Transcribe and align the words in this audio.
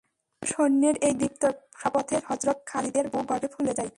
তিনশ 0.41 0.51
সৈন্যের 0.51 0.95
এই 1.07 1.13
দীপ্ত 1.13 1.43
শপথে 1.81 2.17
হযরত 2.27 2.57
খালিদের 2.65 3.05
বুক 3.07 3.23
গর্বে 3.29 3.47
ফুলে 3.47 3.73
যায়। 3.73 3.89